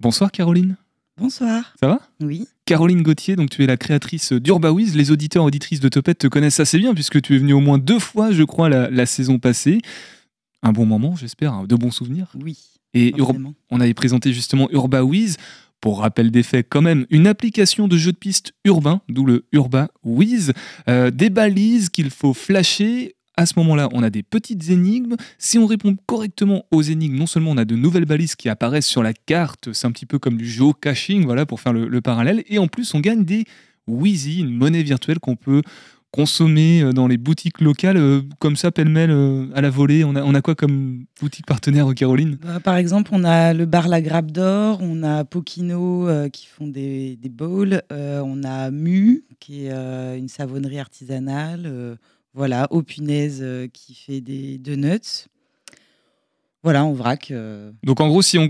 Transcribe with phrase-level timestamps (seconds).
[0.00, 0.76] Bonsoir Caroline.
[1.18, 1.74] Bonsoir.
[1.78, 2.00] Ça va?
[2.22, 2.48] Oui.
[2.64, 4.96] Caroline Gauthier, donc tu es la créatrice d'Urbawiz.
[4.96, 7.76] Les auditeurs auditrices de Topette te connaissent assez bien puisque tu es venu au moins
[7.76, 9.82] deux fois, je crois, la, saison passée.
[10.62, 12.32] Un bon moment, j'espère, hein, de bons souvenirs.
[12.42, 12.56] Oui.
[12.94, 13.14] Et
[13.70, 15.36] on avait présenté justement Urbawiz.
[15.82, 19.46] Pour rappel des faits, quand même, une application de jeu de piste urbain, d'où le
[19.52, 20.52] UrbaWiz,
[20.88, 25.16] euh, des balises qu'il faut flasher à ce moment-là, on a des petites énigmes.
[25.38, 28.86] Si on répond correctement aux énigmes, non seulement on a de nouvelles balises qui apparaissent
[28.86, 32.44] sur la carte, c'est un petit peu comme du geocaching, voilà, pour faire le, parallèle,
[32.48, 33.44] et en plus on gagne des
[33.86, 35.62] Wheezy, une monnaie virtuelle qu'on peut
[36.10, 40.04] consommer euh, dans les boutiques locales, euh, comme ça, pêle-mêle, euh, à la volée.
[40.04, 42.36] On a, quoi comme boutique partenaire, Caroline?
[42.42, 46.66] Bah, Par exemple, on a le bar La Grappe d'Or, on a Pokino qui font
[46.66, 51.96] des, des bowls, on a Mu, qui est une savonnerie artisanale.
[52.34, 55.26] Voilà, au punaise euh, qui fait des donuts.
[56.62, 57.30] Voilà, en vrac.
[57.30, 57.72] Euh.
[57.82, 58.48] Donc en gros, si on,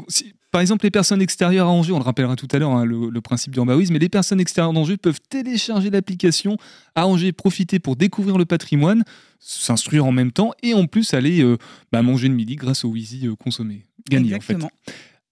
[0.50, 3.20] par exemple, les personnes extérieures à Angers, on le rappellera tout à l'heure, hein, le,
[3.20, 6.56] principe du mais les personnes extérieures d'Angers peuvent télécharger l'application
[6.95, 9.04] à Angers, profiter pour découvrir le patrimoine,
[9.38, 11.56] s'instruire en même temps et en plus aller euh,
[11.92, 13.87] bah, manger le midi grâce au Wheezy consommé.
[14.09, 14.56] Gagné en fait.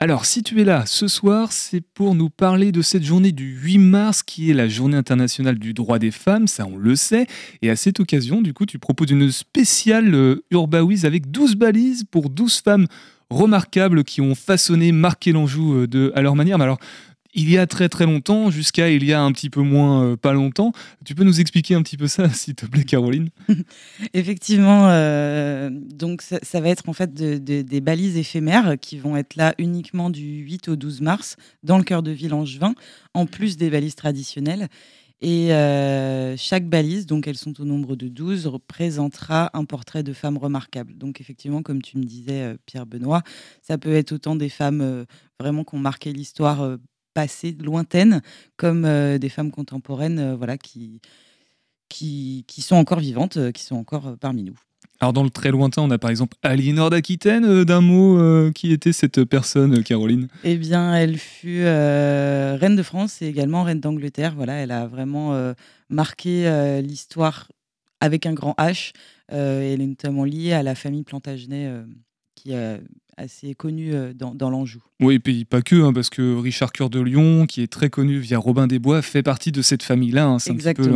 [0.01, 3.59] Alors, si tu es là ce soir, c'est pour nous parler de cette journée du
[3.61, 7.27] 8 mars qui est la journée internationale du droit des femmes, ça on le sait.
[7.63, 12.05] Et à cette occasion, du coup, tu proposes une spéciale euh, Urbawiz avec 12 balises
[12.09, 12.87] pour 12 femmes
[13.29, 16.59] remarquables qui ont façonné, marqué l'Anjou euh, à leur manière.
[17.35, 20.17] Il y a très très longtemps jusqu'à il y a un petit peu moins euh,
[20.17, 20.73] pas longtemps.
[21.05, 23.29] Tu peux nous expliquer un petit peu ça, s'il te plaît, Caroline?
[24.15, 29.55] Effectivement, euh, donc ça, va être en fait des balises éphémères qui vont être là
[29.59, 32.75] uniquement du 8 au 12 mars dans le cœur de ville angevin,
[33.15, 34.69] en plus des balises traditionnelles.
[35.21, 40.13] Et euh, chaque balise, donc elles sont au nombre de 12, représentera un portrait de
[40.13, 40.97] femme remarquable.
[40.97, 43.23] Donc effectivement, comme tu me disais, Pierre Benoît,
[43.61, 45.05] ça peut être autant des femmes
[45.41, 46.79] vraiment qui ont marqué l'histoire
[47.19, 48.23] passées lointaines,
[48.57, 51.01] comme euh, des femmes contemporaines euh, voilà, qui,
[51.89, 54.55] qui, qui, sont encore vivantes, euh, qui sont encore parmi nous.
[55.01, 58.93] Alors dans le très lointain, on a par exemple Aliénor d'Aquitaine, d'un mot, qui était
[58.93, 60.29] cette personne, Caroline?
[60.45, 64.35] Eh bien, elle fut reine de France et également reine d'Angleterre.
[64.37, 65.55] Voilà, elle a vraiment
[65.89, 67.47] marqué l'histoire
[68.01, 68.93] avec un grand H.
[69.29, 71.71] elle est notamment liée à la famille Plantagenet,
[72.35, 72.79] qui a
[73.19, 74.83] assez connu euh, dans, dans l'Anjou.
[75.01, 77.91] Oui, et puis pas que, hein, parce que Richard Cœur de Lyon, qui est très
[77.91, 80.27] connu via Robin des Bois, fait partie de cette famille-là.
[80.27, 80.39] Hein.
[80.39, 80.91] C'est un petit peu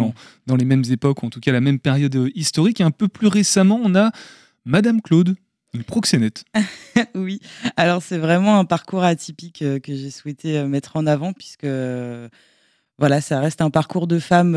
[0.47, 2.81] dans les mêmes époques, en tout cas la même période euh, historique.
[2.81, 4.13] Et un peu plus récemment, on a
[4.65, 5.37] Madame Claude,
[5.75, 6.45] une proxénète.
[7.15, 7.41] oui,
[7.77, 11.67] alors c'est vraiment un parcours atypique euh, que j'ai souhaité mettre en avant, puisque
[12.99, 14.55] voilà, ça reste un parcours de femme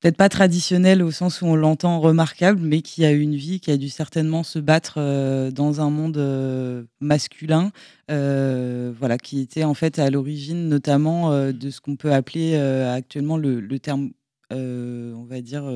[0.00, 3.60] peut-être pas traditionnel au sens où on l'entend remarquable, mais qui a eu une vie,
[3.60, 7.70] qui a dû certainement se battre euh, dans un monde euh, masculin,
[8.10, 13.36] euh, voilà, qui était en fait à l'origine notamment de ce qu'on peut appeler actuellement
[13.36, 14.10] le, terme,
[14.50, 15.70] on va dire,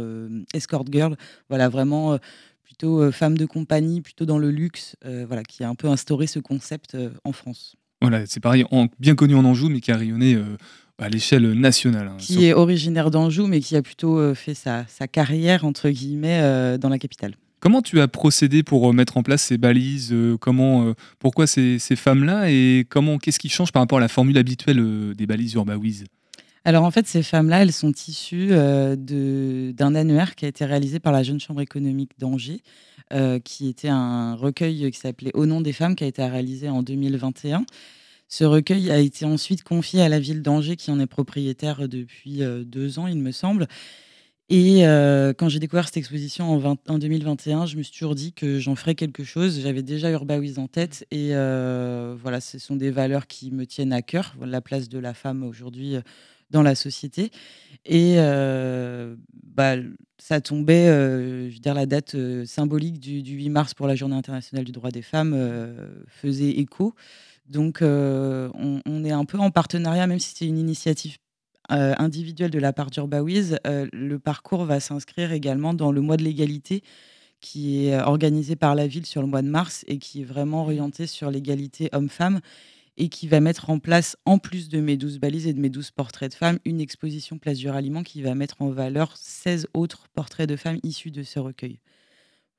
[0.55, 1.17] escort girl,
[1.49, 2.19] voilà, vraiment
[2.63, 6.39] plutôt femme de compagnie, plutôt dans le luxe, voilà, qui a un peu instauré ce
[6.39, 7.77] concept en France.
[8.01, 8.65] Voilà, c'est pareil,
[8.99, 10.39] bien connu en Anjou, mais qui a rayonné
[10.99, 12.09] à l'échelle nationale.
[12.09, 16.41] Hein, qui est originaire d'Anjou, mais qui a plutôt euh, fait sa, carrière, entre guillemets,
[16.43, 17.35] euh, dans la capitale.
[17.61, 22.51] Comment tu as procédé pour euh, mettre en place ces balises Comment, Pourquoi ces, femmes-là
[22.51, 26.05] Et comment, qu'est-ce qui change par rapport à la formule habituelle des balises Urbawiz
[26.67, 31.13] alors en fait, ces femmes-là, elles sont issues d'un annuaire qui a été réalisé par
[31.13, 32.63] la Jeune Chambre économique d'Angers,
[33.45, 36.83] qui était un recueil qui s'appelait Au nom des femmes, qui a été réalisé en
[36.83, 37.67] 2021
[38.29, 42.43] ce recueil a été ensuite confié à la ville d'Angers, qui en est propriétaire depuis
[42.43, 43.67] euh, deux ans, il me semble.
[44.51, 48.59] Et euh, quand j'ai découvert cette exposition en, 2021, je me suis toujours dit que
[48.59, 49.61] j'en ferais quelque chose.
[49.61, 51.07] J'avais déjà Urbawiz en tête.
[51.11, 54.99] Et euh, voilà, ce sont des valeurs qui me tiennent à cœur, la place de
[54.99, 55.97] la femme aujourd'hui
[56.51, 57.31] dans la société.
[57.87, 59.77] Et bah,
[60.19, 62.15] ça tombait, je veux dire, la date
[62.45, 65.35] symbolique du, 8 mars pour la Journée internationale du droit des femmes
[66.07, 66.95] faisait écho.
[67.47, 71.19] Donc, euh, on, est un peu en partenariat, même si c'est une initiative
[71.71, 73.59] euh, individuelle de la part d'Urbawiz.
[73.67, 76.83] Euh, le parcours va s'inscrire également dans le mois de l'égalité
[77.41, 80.63] qui est organisé par la ville sur le mois de mars et qui est vraiment
[80.63, 82.41] orienté sur l'égalité homme-femme
[82.97, 85.69] et qui va mettre en place, en plus de mes 12 balises et de mes
[85.69, 89.67] 12 portraits de femmes, une exposition Place du Ralliement qui va mettre en valeur 16
[89.75, 91.81] autres portraits de femmes issus de ce recueil.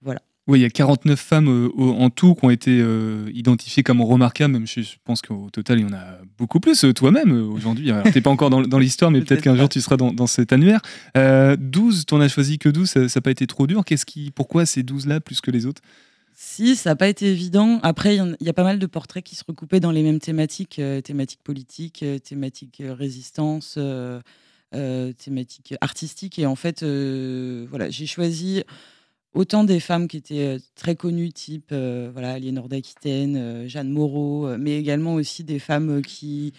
[0.02, 0.22] Voilà.
[0.48, 4.00] Oui, il y a 49 femmes euh, en tout qui ont été euh, identifiées comme
[4.02, 4.54] remarquables.
[4.54, 6.86] Même je pense qu'au total, il y en a beaucoup plus.
[6.86, 9.98] Euh, toi-même, aujourd'hui, tu n'es pas encore dans, l'histoire, mais peut-être qu'un jour, tu seras
[9.98, 10.82] dans, cet annuaire.
[11.16, 13.84] 12, tu n'en as choisi que 12, ça n'a pas été trop dur.
[13.86, 15.82] Qu'est-ce qui, pourquoi ces 12-là plus que les autres?
[16.36, 17.80] Si, ça n'a pas été évident.
[17.82, 20.80] Après, il y, a pas mal de portraits qui se recoupaient dans les mêmes thématiques,
[21.04, 23.80] thématiques politiques, thématiques résistance,
[24.72, 26.38] thématiques artistiques.
[26.38, 28.64] Et en fait, voilà, j'ai choisi
[29.36, 35.14] autant des femmes qui étaient très connues, type voilà, Aliénor d'Aquitaine, Jeanne Moreau, mais également
[35.14, 36.54] aussi des femmes qui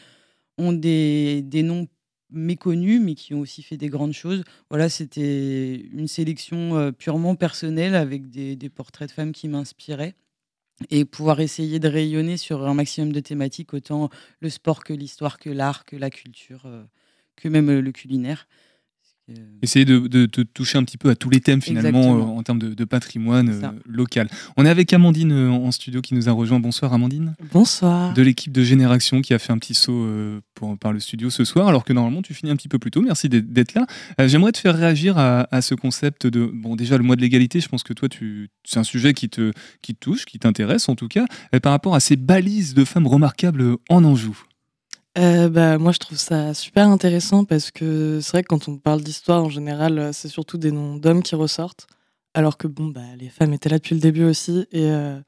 [0.58, 1.88] ont des, noms
[2.31, 4.44] méconnus, mais qui ont aussi fait des grandes choses.
[4.70, 10.14] Voilà, c'était une sélection purement personnelle avec des, portraits de femmes qui m'inspiraient
[10.90, 15.38] et pouvoir essayer de rayonner sur un maximum de thématiques, autant le sport que l'histoire,
[15.38, 16.69] que l'art, que la culture,
[17.37, 18.46] que même le culinaire.
[19.28, 22.61] Euh, Essayer de, toucher un petit peu à tous les thèmes finalement euh, en termes
[22.61, 24.28] de, patrimoine euh, local.
[24.56, 26.61] On est avec Amandine en studio qui nous a rejoint.
[26.61, 27.34] Bonsoir Amandine.
[27.52, 28.14] Bonsoir.
[28.14, 30.06] De l'équipe de Génération qui a fait un petit saut
[30.55, 32.93] pour, par le studio ce soir alors que normalement tu finis un petit peu plus
[32.93, 33.02] tôt.
[33.02, 33.87] Merci d'être là.
[34.28, 36.46] J'aimerais te faire réagir à, ce concept de...
[36.46, 39.28] Bon déjà le mois de l'égalité, je pense que toi tu c'est un sujet qui
[39.28, 39.52] te,
[39.82, 41.26] qui te touche, qui t'intéresse en tout cas,
[41.62, 44.38] par rapport à ces balises de femmes remarquables en Anjou.
[45.18, 48.76] Euh, bah, moi, je trouve ça super intéressant parce que c'est vrai que quand on
[48.76, 51.86] parle d'histoire, en général, euh, c'est surtout des noms d'hommes qui ressortent,
[52.34, 54.66] alors que bon, bah, les femmes étaient là depuis le début aussi.
[54.72, 55.18] Et, euh,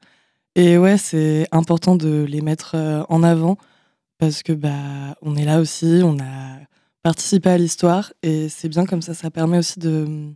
[0.55, 2.75] et ouais, c'est important de les mettre
[3.09, 3.57] en avant
[4.19, 6.59] parce que bah, on est là aussi, on a
[7.03, 9.13] participé à l'histoire et c'est bien comme ça.
[9.15, 10.33] Ça permet aussi de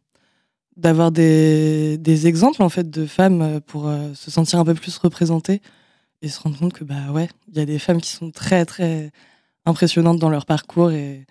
[0.78, 5.62] d'avoir des, des exemples en fait de femmes pour se sentir un peu plus représentées
[6.22, 8.66] et se rendre compte que bah ouais, il y a des femmes qui sont très
[8.66, 9.12] très
[9.66, 11.26] impressionnantes dans leur parcours et,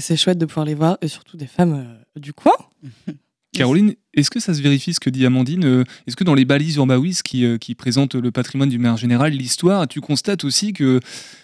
[0.00, 2.52] c'est chouette de pouvoir les voir et surtout des femmes euh, du coin.
[3.52, 6.44] Caroline, est-ce que ça se vérifie ce que dit Amandine euh, Est-ce que dans les
[6.44, 10.72] balises Urbawis qui, euh, qui présentent le patrimoine du maire général, l'histoire, tu constates aussi
[10.72, 11.00] que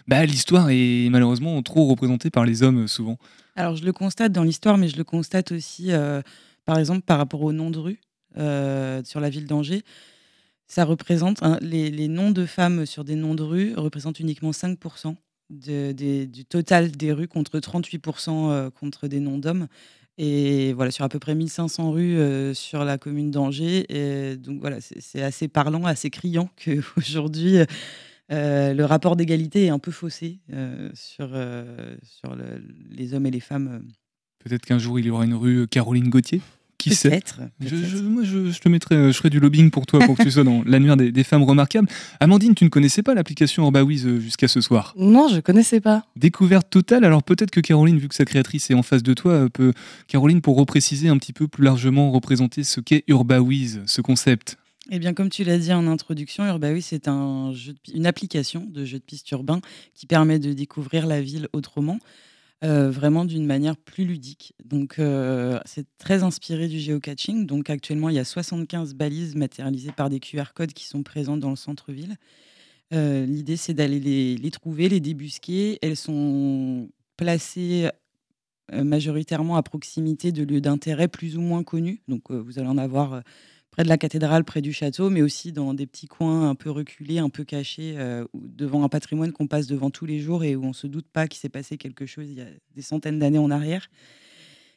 [0.07, 3.19] bah, l'histoire est malheureusement trop représentée par les hommes souvent?
[3.57, 5.91] Alors je le constate dans l'histoire, mais je le constate aussi
[6.65, 8.01] par exemple par rapport aux noms de rue
[8.37, 9.83] sur la ville d'Angers.
[10.69, 14.51] Ça représente, hein, les, les, noms de femmes sur des noms de rue représentent uniquement
[14.51, 15.17] 5%
[15.51, 19.69] du total des rues contre 38% euh, contre des noms d'hommes.
[20.17, 23.85] Et voilà, sur à peu près 1500 rues euh, sur la commune d'Angers.
[23.89, 27.57] Et donc voilà, c'est assez parlant, assez criant qu'aujourd'hui,
[28.33, 30.39] euh, le rapport d'égalité est un peu faussé
[30.95, 31.37] sur,
[32.03, 32.37] sur
[32.91, 33.85] les hommes et les femmes.
[34.39, 36.41] Peut-être qu'un jour, il y aura une rue Caroline Gauthier?
[36.91, 37.21] Qui sait
[37.61, 40.31] je, Moi, je, te mettrai, euh, je ferai du lobbying pour toi, pour que tu
[40.31, 41.89] sois dans l'annuaire des, des, femmes remarquables.
[42.21, 45.81] Amandine, tu ne connaissais pas l'application Orbawiz euh, jusqu'à ce soir Non, je ne connaissais
[45.81, 46.05] pas.
[46.17, 47.05] Découverte totale.
[47.05, 49.73] Alors peut-être que Caroline, vu que sa créatrice est en face de toi, euh, peut,
[50.09, 54.59] Caroline, pour repréciser un petit peu plus largement, représenter ce qu'est Urbawiz, ce concept.
[54.91, 57.53] Eh bien, comme tu l'as dit en introduction, Urbawiz, c'est un
[57.95, 59.61] une application de jeu de piste urbain
[59.95, 61.99] qui permet de découvrir la ville autrement.
[62.65, 64.55] Euh, vraiment d'une manière plus ludique.
[64.65, 67.45] Donc, euh, c'est très inspiré du géocaching.
[67.47, 71.41] Donc, actuellement, il y a 75 balises matérialisées par des QR codes qui sont présentes
[71.41, 72.17] dans le centre-ville.
[72.95, 75.79] Euh, l'idée, c'est d'aller les, trouver, les débusquer.
[75.83, 76.89] Elles sont
[77.19, 77.91] placées
[78.73, 82.01] majoritairement à proximité de lieux d'intérêt plus ou moins connus.
[82.09, 83.23] Donc, vous allez en avoir
[83.75, 86.71] près de la cathédrale, près du château, mais aussi dans des petits coins un peu
[86.71, 90.55] reculés, un peu cachés, euh, devant un patrimoine qu'on passe devant tous les jours et
[90.55, 92.83] où on ne se doute pas qu'il s'est passé quelque chose il y a des
[92.83, 93.91] centaines d'années en arrière.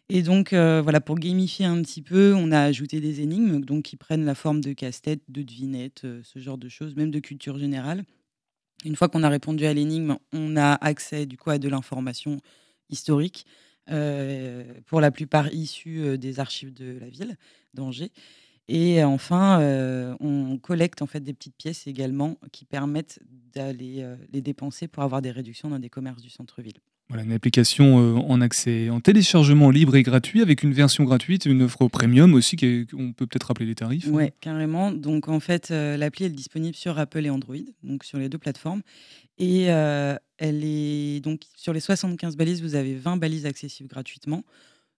[0.09, 3.83] Et donc, euh, voilà, pour gamifier un petit peu, on a ajouté des énigmes donc,
[3.83, 7.19] qui prennent la forme de casse-tête, de devinettes, euh, ce genre de choses, même de
[7.19, 8.03] culture générale.
[8.83, 12.39] Une fois qu'on a répondu à l'énigme, on a accès du coup à de l'information
[12.89, 13.45] historique,
[14.85, 17.37] pour la plupart issue des archives de la ville
[17.73, 18.11] d'Angers.
[18.69, 23.19] Et enfin, euh, on collecte en fait des petites pièces également qui permettent
[23.53, 26.75] d'aller euh, les dépenser pour avoir des réductions dans des commerces du centre-ville.
[27.07, 31.45] Voilà, une application euh, en accès, en téléchargement libre et gratuit, avec une version gratuite
[31.45, 32.57] une offre premium aussi,
[32.93, 34.07] on peut peut-être rappeler les tarifs.
[34.09, 34.91] Oui, carrément.
[34.91, 38.81] Donc en fait, l'appli est disponible sur Apple et Android, donc sur les deux plateformes.
[39.37, 40.19] Et elle
[40.65, 44.43] est donc sur les 75 balises, vous avez 20 balises accessibles gratuitement.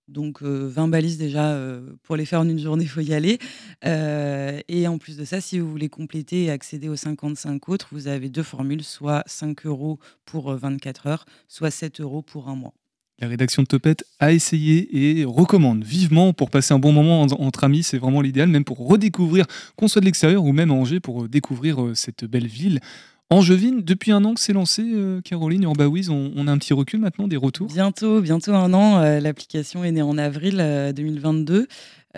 [0.10, 1.58] Donc 20 balises déjà,
[2.04, 3.40] pour les faire en une journée, il faut y aller.
[3.84, 8.08] et en plus de ça, si vous voulez compléter et accéder aux 55 autres, vous
[8.08, 12.74] avez deux formules, soit 5 euros pour 24 heures, soit 7 euros pour un mois.
[13.22, 17.66] La rédaction de Topette a essayé et recommande vivement pour passer un bon moment entre
[17.66, 21.02] amis, c'est vraiment l'idéal, même pour redécouvrir, qu'on soit de l'extérieur ou même à Angers,
[21.02, 22.80] pour découvrir cette belle ville.
[23.32, 26.74] Angevine, depuis un an que c'est lancé, euh, Caroline, Urbawiz, on, on a un petit
[26.74, 28.98] recul maintenant, des retours Bientôt, bientôt un an.
[28.98, 30.58] Euh, l'application est née en avril
[30.96, 31.68] 2022.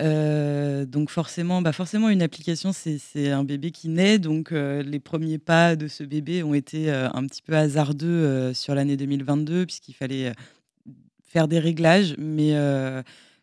[0.00, 4.18] Euh, donc forcément, bah forcément, une application, c'est un bébé qui naît.
[4.18, 8.96] Donc les premiers pas de ce bébé ont été un petit peu hasardeux sur l'année
[8.96, 10.32] 2022, puisqu'il fallait
[11.28, 12.14] faire des réglages.
[12.16, 12.54] Mais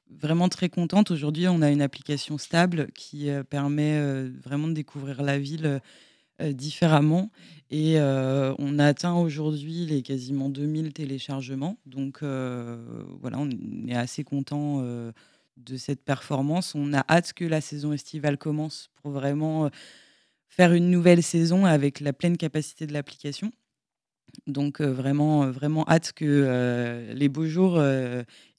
[0.10, 1.12] vraiment très contente.
[1.12, 4.02] Aujourd'hui, on a une application stable qui permet
[4.44, 5.80] vraiment de découvrir la ville
[6.54, 7.30] différemment.
[7.72, 11.78] Et on a atteint aujourd'hui les quasiment 2000 téléchargements.
[11.86, 13.50] Donc voilà, on
[13.88, 16.74] est assez content de cette performance.
[16.76, 19.70] On a hâte que la saison estivale commence pour vraiment
[20.48, 23.52] faire une nouvelle saison avec la pleine capacité de l'application.
[24.48, 27.82] Donc vraiment, vraiment hâte que les beaux jours,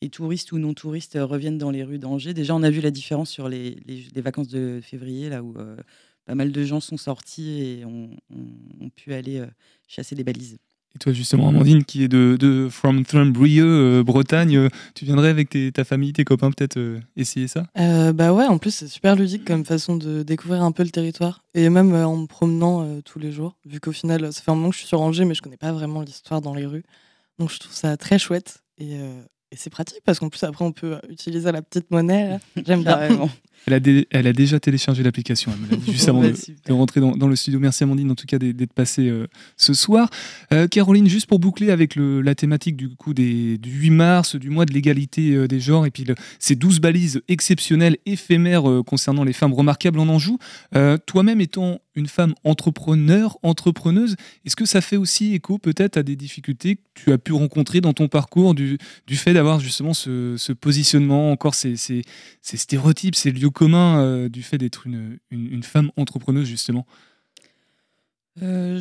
[0.01, 2.35] et touristes ou non touristes, reviennent dans les rues d'Angers.
[2.35, 3.77] Déjà, on a vu la différence sur les,
[4.17, 5.55] vacances de février, là où
[6.31, 8.11] pas mal de gens sont sortis et ont,
[8.95, 9.43] pu aller
[9.89, 10.59] chasser des balises.
[10.95, 13.65] Et toi, justement, Amandine, qui est de, de From Thumbrieux,
[13.99, 17.67] euh, Bretagne, euh, tu viendrais avec ta famille, tes copains, peut-être euh, essayer ça?
[18.13, 21.43] Bah ouais, en plus, c'est super ludique comme façon de découvrir un peu le territoire.
[21.55, 24.69] Et même en me promenant tous les jours, vu qu'au final, ça fait un moment
[24.69, 26.85] que je suis sur Angers, mais je connais pas vraiment l'histoire dans les rues.
[27.41, 28.63] Donc je trouve ça très chouette.
[28.79, 28.99] Et,
[29.53, 32.39] et c'est pratique parce qu'en plus, après, on peut utiliser la petite monnaie.
[32.67, 33.29] J'aime bien.
[33.67, 35.53] Elle a, elle a, déjà téléchargé l'application,
[35.87, 37.61] juste avant de, rentrer dans, le studio.
[37.61, 39.27] Merci Amandine, en tout cas, d'être passée euh,
[39.57, 40.09] ce soir.
[40.53, 44.37] Euh, Caroline, juste pour boucler avec le, la thématique du, coup des, du 8 mars,
[44.37, 46.07] du mois de l'égalité euh, des genres, et puis
[46.39, 50.39] ces 12 balises exceptionnelles, éphémères concernant les femmes remarquables en Anjou.
[51.07, 56.17] Toi-même étant une femme entrepreneur, entrepreneuse, est-ce que ça fait aussi écho peut-être à des
[56.17, 61.33] difficultés que tu as pu rencontrer dans ton parcours du, du fait justement ce, positionnement,
[61.33, 61.77] encore ces,
[62.43, 66.87] stéréotypes, ces lieux commun euh, du fait d'être une, femme entrepreneuse, justement?
[68.43, 68.81] Euh.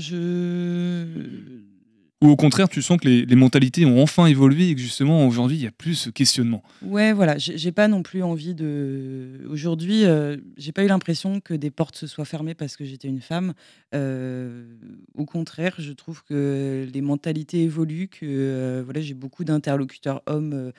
[2.22, 5.56] Ou au contraire, tu sens que les, mentalités ont enfin évolué et que justement aujourd'hui
[5.56, 6.62] il y a plus ce questionnement.
[6.82, 9.40] Ouais, voilà, j'ai pas non plus envie de.
[9.50, 13.08] Aujourd'hui, euh, j'ai pas eu l'impression que des portes se soient fermées parce que j'étais
[13.08, 13.54] une femme.
[13.94, 20.74] au contraire, je trouve que les mentalités évoluent, que voilà, j'ai beaucoup d'interlocuteurs hommes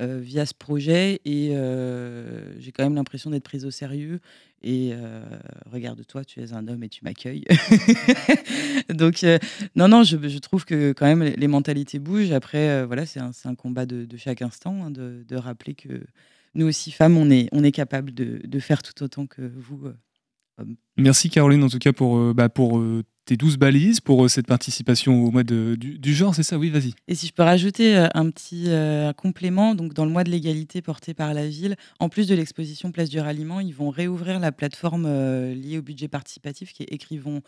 [0.00, 2.27] euh, via ce projet et euh,
[2.58, 4.20] j'ai quand même l'impression d'être prise au sérieux.
[4.62, 5.22] Et euh,
[5.66, 7.44] regarde-toi, tu es un homme et tu m'accueilles.
[8.94, 9.24] Donc,
[9.76, 12.32] non, non, je, trouve que quand même les mentalités bougent.
[12.32, 16.02] Après, voilà, c'est un, un, combat de, chaque instant, hein, de, rappeler que
[16.54, 19.86] nous aussi, femmes, on est, on est capable de, de faire tout autant que vous,
[20.58, 20.76] hommes.
[20.96, 22.82] Merci Caroline, en tout cas, pour, bah, pour
[23.28, 26.56] tes 12 balises pour euh, cette participation au mois de, du, genre, c'est ça?
[26.56, 26.94] Oui, vas-y.
[27.08, 30.30] Et si je peux rajouter euh, un petit euh, complément, donc dans le mois de
[30.30, 34.40] l'égalité porté par la ville, en plus de l'exposition Place du Ralliement, ils vont réouvrir
[34.40, 35.06] la plateforme
[35.52, 37.42] liée au budget participatif qui est Écrivons,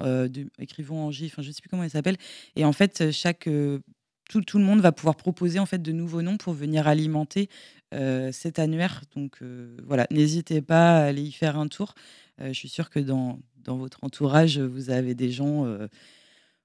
[0.00, 2.16] de, Écrivons enfin je ne sais plus comment elle s'appelle.
[2.56, 3.48] Et en fait, chaque
[4.30, 7.50] tout, tout, le monde va pouvoir proposer en fait de nouveaux noms pour venir alimenter
[8.32, 9.02] cet annuaire.
[9.14, 9.40] Donc
[9.84, 11.94] voilà, n'hésitez pas à aller y faire un tour.
[12.40, 15.88] je suis sûre que dans, dans votre entourage, vous avez des gens euh,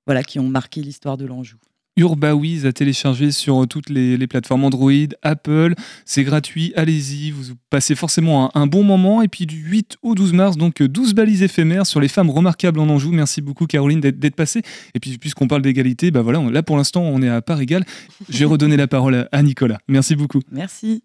[0.06, 1.58] voilà, qui ont marqué l'histoire de l'Anjou.
[1.98, 4.92] Urbawiz à télécharger sur toutes les, plateformes Android,
[5.24, 5.74] Apple.
[6.06, 9.22] C'est gratuit, allez-y, vous passez forcément un, bon moment.
[9.22, 12.80] Et puis du 8 au 12 mars, donc 12 balises éphémères sur les femmes remarquables
[12.80, 13.12] en Anjou.
[13.12, 14.62] Merci beaucoup Caroline d'être passée.
[14.96, 17.84] Et puis puisqu'on parle d'égalité, bah voilà, là pour l'instant on est à part égale.
[18.30, 19.80] Je vais redonner la parole à Nicolas.
[19.90, 20.40] Merci beaucoup.
[20.50, 21.00] Merci.